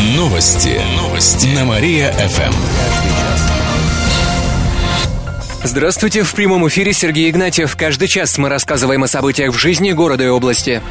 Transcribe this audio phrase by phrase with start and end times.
[0.00, 0.80] Новости.
[0.96, 1.46] Новости.
[1.54, 2.52] На Мария-ФМ.
[5.62, 7.76] Здравствуйте, в прямом эфире Сергей Игнатьев.
[7.76, 10.82] Каждый час мы рассказываем о событиях в жизни города и области.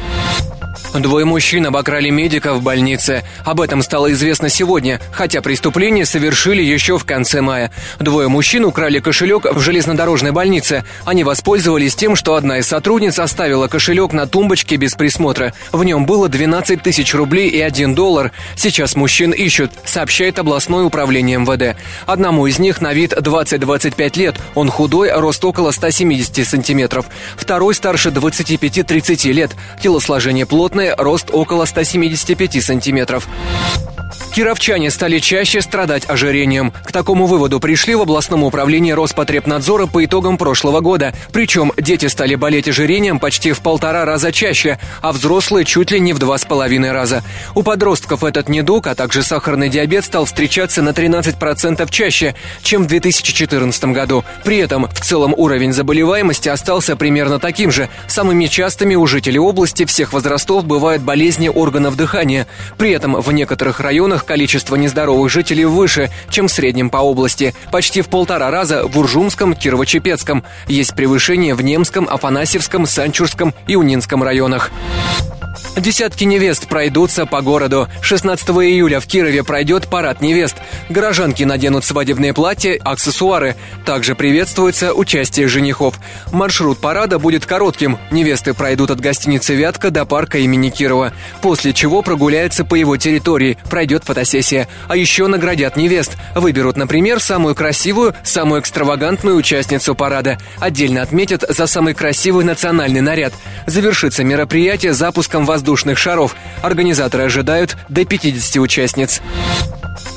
[0.94, 3.24] Двое мужчин обокрали медика в больнице.
[3.44, 7.72] Об этом стало известно сегодня, хотя преступление совершили еще в конце мая.
[7.98, 10.84] Двое мужчин украли кошелек в железнодорожной больнице.
[11.04, 15.52] Они воспользовались тем, что одна из сотрудниц оставила кошелек на тумбочке без присмотра.
[15.72, 18.30] В нем было 12 тысяч рублей и 1 доллар.
[18.54, 21.76] Сейчас мужчин ищут, сообщает областное управление МВД.
[22.06, 24.36] Одному из них на вид 20-25 лет.
[24.54, 27.06] Он худой, рост около 170 сантиметров.
[27.36, 29.56] Второй старше 25-30 лет.
[29.82, 33.28] Телосложение плотное, рост около 175 сантиметров.
[34.34, 36.72] Кировчане стали чаще страдать ожирением.
[36.84, 41.14] К такому выводу пришли в областном управлении Роспотребнадзора по итогам прошлого года.
[41.32, 46.12] Причем дети стали болеть ожирением почти в полтора раза чаще, а взрослые чуть ли не
[46.12, 47.22] в два с половиной раза.
[47.54, 52.86] У подростков этот недуг, а также сахарный диабет стал встречаться на 13% чаще, чем в
[52.88, 54.24] 2014 году.
[54.42, 57.88] При этом в целом уровень заболеваемости остался примерно таким же.
[58.08, 62.48] Самыми частыми у жителей области всех возрастов бывают болезни органов дыхания.
[62.76, 67.54] При этом в некоторых районах количество нездоровых жителей выше, чем в среднем по области.
[67.70, 70.42] Почти в полтора раза в Уржумском, Кирово-Чепецком.
[70.66, 74.72] Есть превышение в Немском, Афанасьевском, Санчурском и Унинском районах.
[75.76, 77.88] Десятки невест пройдутся по городу.
[78.00, 80.56] 16 июля в Кирове пройдет парад невест.
[80.88, 83.56] Горожанки наденут свадебные платья, аксессуары.
[83.84, 85.98] Также приветствуется участие женихов.
[86.30, 87.98] Маршрут парада будет коротким.
[88.12, 91.12] Невесты пройдут от гостиницы «Вятка» до парка имени Кирова.
[91.42, 93.58] После чего прогуляются по его территории.
[93.68, 94.68] Пройдет фотосессия.
[94.86, 96.16] А еще наградят невест.
[96.36, 100.38] Выберут, например, самую красивую, самую экстравагантную участницу парада.
[100.60, 103.32] Отдельно отметят за самый красивый национальный наряд.
[103.66, 106.36] Завершится мероприятие запуском воздушного воздушных шаров.
[106.62, 109.22] Организаторы ожидают до 50 участниц.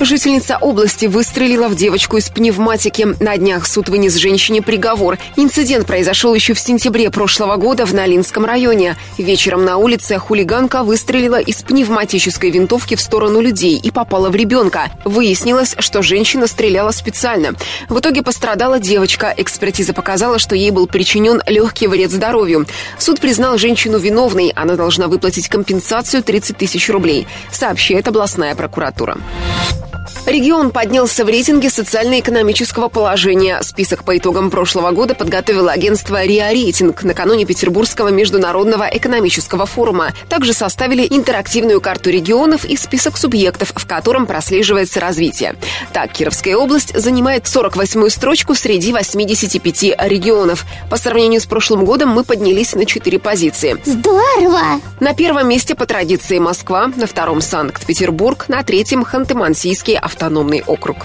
[0.08, 3.06] Жительница области выстрелила в девочку из пневматики.
[3.20, 5.18] На днях суд вынес женщине приговор.
[5.36, 8.96] Инцидент произошел еще в сентябре прошлого года в Налинском районе.
[9.18, 14.92] Вечером на улице хулиганка выстрелила из пневматической винтовки в сторону людей и попала в ребенка.
[15.04, 17.56] Выяснилось, что женщина стреляла специально.
[17.90, 19.34] В итоге пострадала девочка.
[19.36, 22.66] Экспертиза показала, что ей был причинен легкий вред здоровью.
[22.98, 24.54] Суд признал женщину виновной.
[24.56, 29.18] Она должна выплатить компенсацию 30 тысяч рублей, сообщает областная прокуратура.
[30.28, 33.62] Регион поднялся в рейтинге социально-экономического положения.
[33.62, 40.12] Список по итогам прошлого года подготовило агентство РИА Рейтинг накануне Петербургского международного экономического форума.
[40.28, 45.56] Также составили интерактивную карту регионов и список субъектов, в котором прослеживается развитие.
[45.94, 50.66] Так, Кировская область занимает 48-ю строчку среди 85 регионов.
[50.90, 53.78] По сравнению с прошлым годом мы поднялись на 4 позиции.
[53.86, 54.82] Здорово!
[55.00, 60.98] На первом месте по традиции Москва, на втором Санкт-Петербург, на третьем Ханты-Мансийский автономный округ.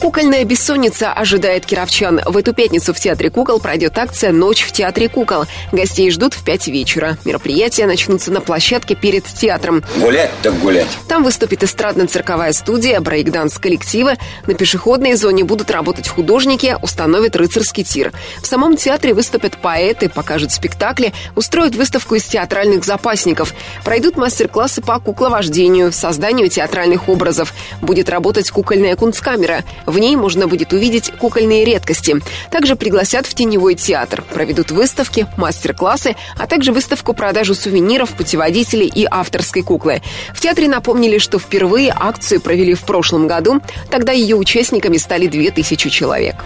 [0.00, 2.20] Кукольная бессонница ожидает кировчан.
[2.26, 5.44] В эту пятницу в Театре кукол пройдет акция «Ночь в Театре кукол».
[5.72, 7.16] Гостей ждут в 5 вечера.
[7.24, 9.82] Мероприятия начнутся на площадке перед театром.
[9.96, 10.88] Гулять так гулять.
[11.08, 14.16] Там выступит эстрадно-цирковая студия, брейкданс-коллективы.
[14.46, 18.12] На пешеходной зоне будут работать художники, установят рыцарский тир.
[18.42, 23.54] В самом театре выступят поэты, покажут спектакли, устроят выставку из театральных запасников.
[23.84, 27.54] Пройдут мастер-классы по кукловождению, созданию театральных образов.
[27.80, 29.64] Будет работать кукольная кунсткамера.
[29.86, 32.16] В ней можно будет увидеть кукольные редкости.
[32.50, 34.22] Также пригласят в теневой театр.
[34.32, 40.02] Проведут выставки, мастер-классы, а также выставку-продажу сувениров, путеводителей и авторской куклы.
[40.32, 43.60] В театре напомнили, что впервые акцию провели в прошлом году.
[43.90, 46.36] Тогда ее участниками стали 2000 человек.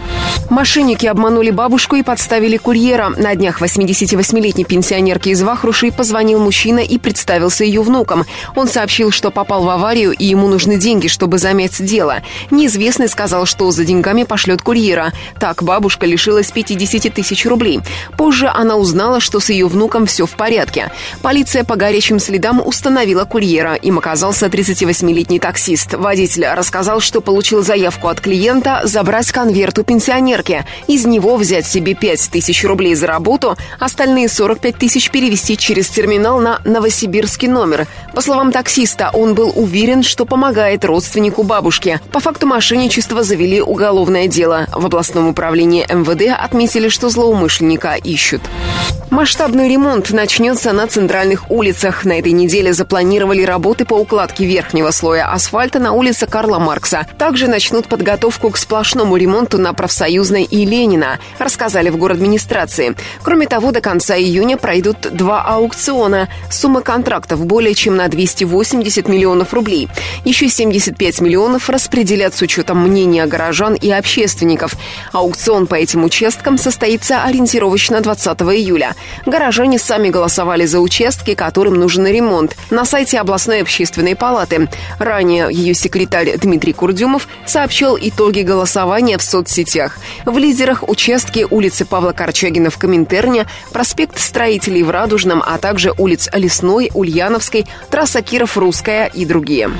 [0.49, 3.09] Мошенники обманули бабушку и подставили курьера.
[3.09, 8.25] На днях 88-летней пенсионерке из Вахруши позвонил мужчина и представился ее внуком.
[8.55, 12.21] Он сообщил, что попал в аварию и ему нужны деньги, чтобы замять дело.
[12.51, 15.13] Неизвестный сказал, сказал, что за деньгами пошлет курьера.
[15.39, 17.79] Так бабушка лишилась 50 тысяч рублей.
[18.17, 20.91] Позже она узнала, что с ее внуком все в порядке.
[21.21, 23.75] Полиция по горячим следам установила курьера.
[23.75, 25.93] Им оказался 38-летний таксист.
[25.93, 30.65] Водитель рассказал, что получил заявку от клиента забрать конверт у пенсионерки.
[30.87, 36.39] Из него взять себе 5 тысяч рублей за работу, остальные 45 тысяч перевести через терминал
[36.39, 37.85] на новосибирский номер.
[38.15, 42.01] По словам таксиста, он был уверен, что помогает родственнику бабушки.
[42.11, 44.67] По факту мошенничества этого завели уголовное дело.
[44.73, 48.41] В областном управлении МВД отметили, что злоумышленника ищут.
[49.09, 52.05] Масштабный ремонт начнется на центральных улицах.
[52.05, 57.07] На этой неделе запланировали работы по укладке верхнего слоя асфальта на улице Карла Маркса.
[57.17, 62.95] Также начнут подготовку к сплошному ремонту на Профсоюзной и Ленина, рассказали в администрации.
[63.23, 66.29] Кроме того, до конца июня пройдут два аукциона.
[66.51, 69.89] Сумма контрактов более чем на 280 миллионов рублей.
[70.23, 72.77] Еще 75 миллионов распределят с учетом
[73.09, 74.75] мнения горожан и общественников.
[75.11, 78.95] Аукцион по этим участкам состоится ориентировочно 20 июля.
[79.25, 84.69] Горожане сами голосовали за участки, которым нужен ремонт, на сайте областной общественной палаты.
[84.99, 89.97] Ранее ее секретарь Дмитрий Курдюмов сообщил итоги голосования в соцсетях.
[90.25, 96.29] В лидерах участки улицы Павла Корчагина в Коминтерне, проспект Строителей в Радужном, а также улиц
[96.33, 99.71] Лесной, Ульяновской, трасса Киров-Русская и другие.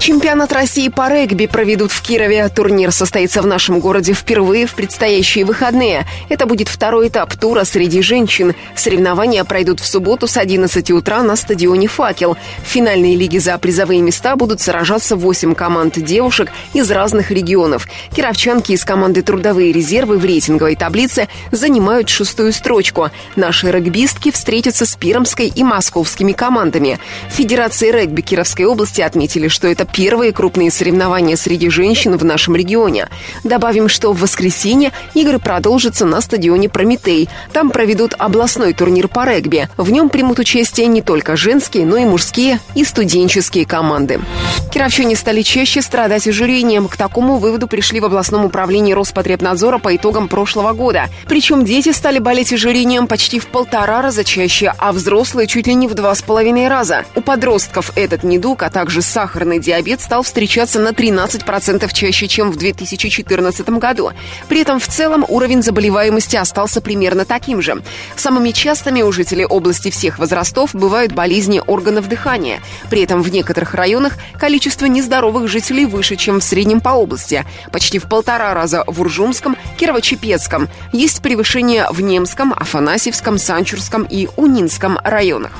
[0.00, 2.48] Чемпионат России по регби проведут в Кирове.
[2.48, 6.06] Турнир состоится в нашем городе впервые в предстоящие выходные.
[6.30, 8.54] Это будет второй этап тура среди женщин.
[8.74, 12.38] Соревнования пройдут в субботу с 11 утра на стадионе «Факел».
[12.64, 17.86] В финальной лиге за призовые места будут сражаться 8 команд девушек из разных регионов.
[18.16, 23.10] Кировчанки из команды «Трудовые резервы» в рейтинговой таблице занимают шестую строчку.
[23.36, 26.98] Наши регбистки встретятся с Пиромской и Московскими командами.
[27.28, 32.56] В Федерации регби Кировской области отметили, что это первые крупные соревнования среди женщин в нашем
[32.56, 33.08] регионе.
[33.44, 37.28] Добавим, что в воскресенье игры продолжатся на стадионе «Прометей».
[37.52, 39.68] Там проведут областной турнир по регби.
[39.76, 44.20] В нем примут участие не только женские, но и мужские и студенческие команды.
[44.72, 46.88] Кировчане стали чаще страдать ожирением.
[46.88, 51.08] К такому выводу пришли в областном управлении Роспотребнадзора по итогам прошлого года.
[51.26, 55.88] Причем дети стали болеть ожирением почти в полтора раза чаще, а взрослые чуть ли не
[55.88, 57.04] в два с половиной раза.
[57.14, 62.50] У подростков этот недуг, а также сахарный диабет диабет стал встречаться на 13% чаще, чем
[62.50, 64.10] в 2014 году.
[64.46, 67.82] При этом в целом уровень заболеваемости остался примерно таким же.
[68.14, 72.60] Самыми частыми у жителей области всех возрастов бывают болезни органов дыхания.
[72.90, 77.46] При этом в некоторых районах количество нездоровых жителей выше, чем в среднем по области.
[77.72, 80.68] Почти в полтора раза в Уржумском, Кирово-Чепецком.
[80.92, 85.52] Есть превышение в Немском, Афанасьевском, Санчурском и Унинском районах.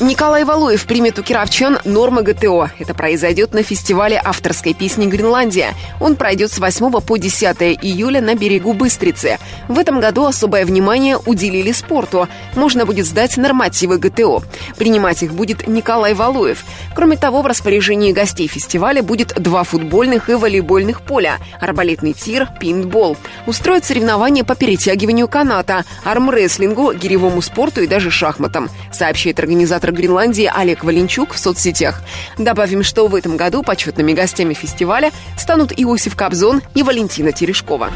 [0.00, 2.70] Николай Валуев примет у кировчан нормы ГТО.
[2.78, 5.74] Это произойдет на фестивале авторской песни «Гренландия».
[6.00, 9.38] Он пройдет с 8 по 10 июля на берегу Быстрицы.
[9.66, 12.28] В этом году особое внимание уделили спорту.
[12.54, 14.42] Можно будет сдать нормативы ГТО.
[14.76, 16.64] Принимать их будет Николай Валуев.
[16.94, 23.16] Кроме того, в распоряжении гостей фестиваля будет два футбольных и волейбольных поля, арбалетный тир, пинтбол.
[23.48, 30.50] Устроят соревнования по перетягиванию каната, армрестлингу, гиревому спорту и даже шахматам, сообщает организатор губернатор Гренландии
[30.52, 32.02] Олег Валенчук в соцсетях.
[32.38, 37.90] Добавим, что в этом году почетными гостями фестиваля станут Иосиф Кобзон и Валентина Терешкова.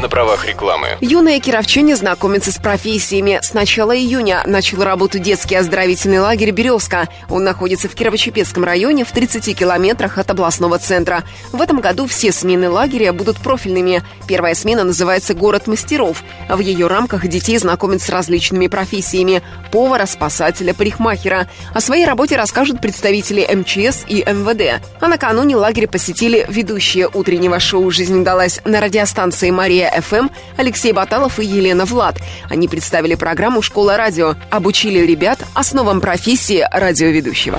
[0.00, 0.96] На правах рекламы.
[1.00, 3.38] Юные кировчане знакомятся с профессиями.
[3.42, 7.08] С начала июня начал работу детский оздоровительный лагерь «Березка».
[7.28, 11.24] Он находится в Кирово-Чепецком районе в 30 километрах от областного центра.
[11.52, 14.02] В этом году все смены лагеря будут профильными.
[14.26, 16.22] Первая смена называется «Город мастеров».
[16.48, 19.42] В ее рамках детей знакомят с различными профессиями–
[19.74, 21.48] повара, спасателя, парикмахера, лагеря.
[21.72, 24.82] О своей работе расскажут представители МЧС и МВД.
[25.00, 31.38] А накануне лагерь посетили ведущие утреннего шоу «Жизнь далась» на радиостанции «Мария ФМ» Алексей Баталов
[31.38, 32.18] и Елена Влад.
[32.48, 37.58] Они представили программу «Школа радио», обучили ребят основам профессии радиоведущего.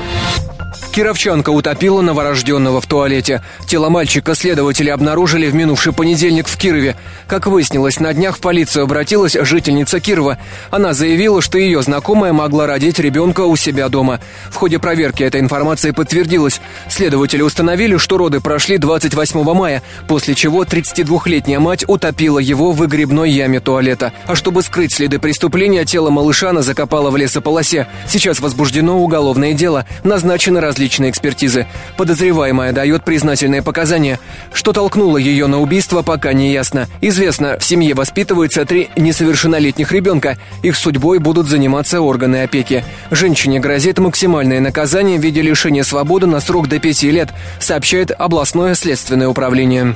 [0.96, 3.44] Кировчанка утопила новорожденного в туалете.
[3.68, 6.96] Тело мальчика следователи обнаружили в минувший понедельник в Кирове.
[7.28, 10.38] Как выяснилось, на днях в полицию обратилась жительница Кирова.
[10.72, 14.22] Она заявила, что ее знакомая могла родить ребенка у себя дома.
[14.50, 16.62] В ходе проверки этой информации подтвердилась.
[16.88, 23.32] Следователи установили, что роды прошли 28 мая, после чего 32-летняя мать утопила его в выгребной
[23.32, 24.14] яме туалета.
[24.28, 27.86] А чтобы скрыть следы преступления, тело малыша она закопала в лесополосе.
[28.08, 29.86] Сейчас возбуждено уголовное дело.
[30.06, 31.65] Назначены различные различные экспертизы.
[31.98, 34.20] Подозреваемая дает признательные показания.
[34.54, 36.88] Что толкнуло ее на убийство, пока не ясно.
[37.01, 40.38] Известно, в семье воспитываются три несовершеннолетних ребенка.
[40.62, 42.86] Их судьбой будут заниматься органы опеки.
[43.10, 48.75] Женщине грозит максимальное наказание в виде лишения свободы на срок до пяти лет, сообщает областное
[48.75, 49.96] следственное управление.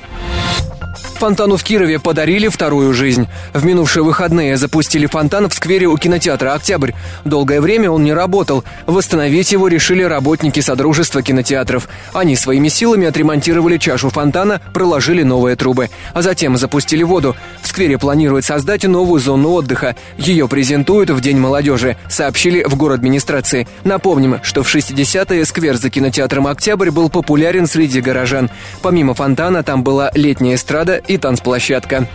[1.20, 3.28] Фонтану в Кирове подарили вторую жизнь.
[3.54, 6.94] В минувшие выходные запустили фонтан в сквере у кинотеатра «Октябрь».
[7.26, 8.64] Долгое время он не работал.
[8.86, 11.90] Восстановить его решили работники Содружества кинотеатров.
[12.14, 15.90] Они своими силами отремонтировали чашу фонтана, проложили новые трубы.
[16.14, 17.36] А затем запустили воду.
[17.62, 19.98] В сквере планируют создать новую зону отдыха.
[20.18, 23.68] Ее презентуют в День молодежи, сообщили в город администрации.
[23.84, 28.50] Напомним, что в 60-е сквер за кинотеатром «Октябрь» был популярен среди горожан.
[28.82, 32.08] Помимо фонтана там была летняя эстрада и танцплощадка.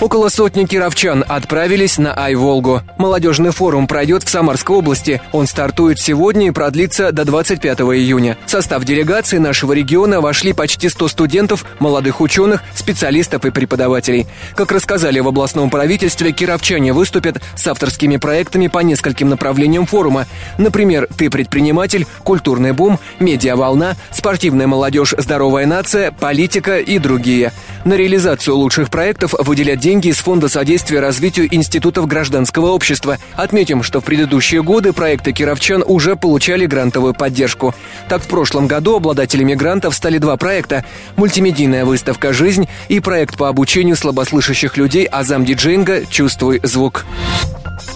[0.00, 2.82] Около сотни кировчан отправились на Ай-Волгу.
[2.98, 5.20] Молодежный форум пройдет в Самарской области.
[5.32, 8.36] Он стартует сегодня и продлится до 25 июня.
[8.46, 14.28] В состав делегации нашего региона вошли почти 100 студентов, молодых ученых, специалистов и преподавателей.
[14.54, 20.26] Как рассказали в областном правительстве, кировчане выступят с авторскими проектами по нескольким направлениям форума.
[20.58, 25.14] Например, «Ты предприниматель», «Культурный бум», «Медиаволна», «Спортивная молодежь.
[25.18, 27.52] Здоровая нация», «Политика» и другие.
[27.84, 33.18] На реализацию лучших проектов выделят деньги из Фонда содействия развитию институтов гражданского общества.
[33.34, 37.74] Отметим, что в предыдущие годы проекты кировчан уже получали грантовую поддержку.
[38.08, 40.84] Так, в прошлом году обладателями грантов стали два проекта–
[41.16, 46.04] мультимедийная выставка «Жизнь» и проект по обучению слабослышащих людей «Азам Диджейнга.
[46.06, 47.04] Чувствуй звук».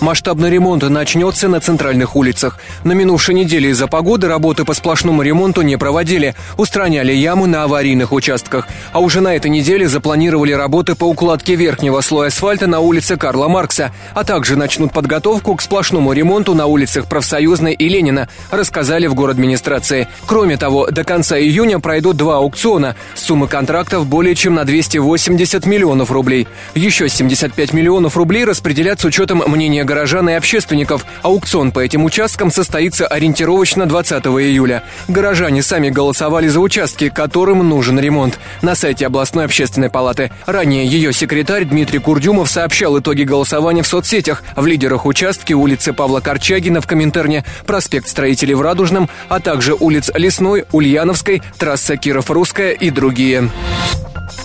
[0.01, 2.59] Масштабный ремонт начнется на центральных улицах.
[2.85, 6.35] На минувшей неделе из-за погоды работы по сплошному ремонту не проводили.
[6.57, 8.67] Устраняли ямы на аварийных участках.
[8.93, 13.49] А уже на этой неделе запланировали работы по укладке верхнего слоя асфальта на улице Карла
[13.49, 19.15] Маркса, а также начнут подготовку к сплошному ремонту на улицах Профсоюзной и Ленина, рассказали в
[19.15, 20.07] город администрации.
[20.27, 22.95] Кроме того, до конца июня пройдут два аукциона.
[23.15, 26.47] Сумма контрактов более чем на 280 миллионов рублей.
[26.75, 31.05] Еще 75 миллионов рублей распределят с учетом мнения горожан и общественников.
[31.23, 34.85] Аукцион по этим участкам состоится ориентировочно 20 июля.
[35.09, 38.39] Горожане сами голосовали за участки, которым нужен ремонт.
[38.61, 40.31] На сайте областной общественной палаты.
[40.47, 44.43] Ранее ее секретарь Дмитрий Курдюмов сообщал итоги голосования в соцсетях.
[44.57, 50.11] В лидерах участки улицы Павла Корчагина в Коминтерне, проспект Строителей в Радужном, а также улиц
[50.15, 53.51] Лесной, Ульяновской, трасса Киров-Русская и другие.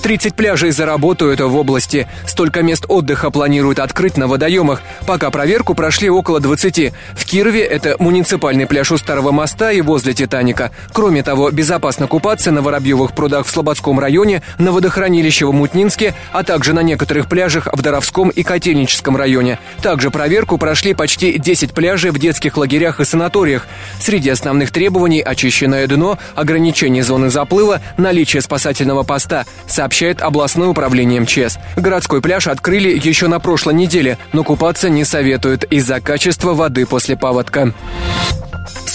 [0.08, 2.08] 30 пляжей заработают в области.
[2.26, 4.82] Столько мест отдыха планируют открыть на водоемах.
[5.06, 6.94] Пока проверку прошли около 20.
[7.14, 10.72] В Кирове это муниципальный пляж у Старого моста и возле Титаника.
[10.94, 16.44] Кроме того, безопасно купаться на Воробьевых прудах в Слободском районе, на водохранилище в Мутнинске, а
[16.44, 19.60] также на некоторых пляжах в Доровском и Котельническом районе.
[19.82, 23.68] Также проверку прошли почти 10 пляжей в детских лагерях и санаториях.
[24.00, 31.22] Среди основных требований очищенное дно, ограничение зоны заплыва, наличие спасательного поста, сообщение сообщает областное управление
[31.22, 31.58] МЧС.
[31.76, 37.18] Городской пляж открыли еще на прошлой неделе, но купаться не советуют из-за качества воды после
[37.18, 37.74] паводка.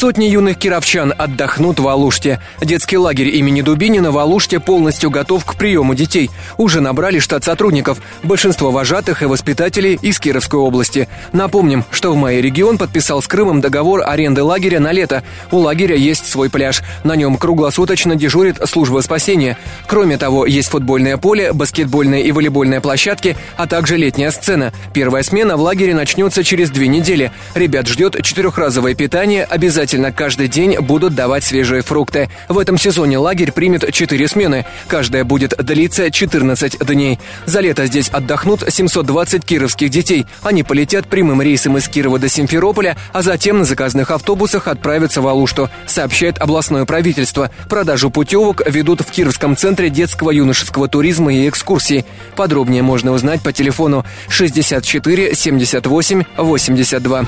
[0.03, 2.41] Сотни юных кировчан отдохнут в Алуште.
[2.61, 6.29] Детский лагерь имени Дубинина в Алуште полностью готов к приему детей.
[6.59, 11.09] Уже набрали штат сотрудников, большинство вожатых и воспитателей из Кировской области.
[11.31, 15.23] Напомним, что в мае регион подписал с Крымом договор аренды лагеря на лето.
[15.53, 16.83] У лагеря есть свой пляж.
[17.05, 19.57] На нем круглосуточно дежурит служба спасения.
[19.87, 24.73] Кроме того, есть футбольное поле, баскетбольные и волейбольные площадки, а также летняя сцена.
[24.93, 27.31] Первая смена в лагере начнется через две недели.
[27.55, 32.31] Ребят ждет четырехразовое питание, обязательно обязательно каждый день будут давать свежие фрукты.
[32.49, 34.65] В этом сезоне лагерь примет 4 смены.
[34.89, 37.19] Каждая будет длиться 14 дней.
[37.45, 40.27] За лето здесь отдохнут 720 кировских детей.
[40.43, 45.29] Они полетят прямым рейсом из Кирова до Симферополя, а затем на заказных автобусах отправятся в
[45.29, 47.51] Алушту, сообщает областное правительство.
[47.69, 52.07] Продажу путевок ведут в Кировском центре детского юношеского туризма и экскурсий.
[52.35, 57.27] Подробнее можно узнать по телефону 64 78 82.